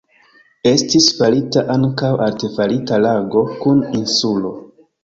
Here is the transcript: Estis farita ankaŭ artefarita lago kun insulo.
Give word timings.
Estis 0.69 1.09
farita 1.19 1.65
ankaŭ 1.75 2.11
artefarita 2.29 3.01
lago 3.09 3.47
kun 3.63 3.89
insulo. 4.03 4.61